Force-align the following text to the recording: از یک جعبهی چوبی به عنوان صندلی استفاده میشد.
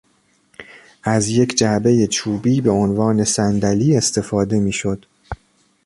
از 1.03 1.27
یک 1.27 1.55
جعبهی 1.55 2.07
چوبی 2.07 2.61
به 2.61 2.71
عنوان 2.71 3.23
صندلی 3.23 3.97
استفاده 3.97 4.59
میشد. 4.59 5.05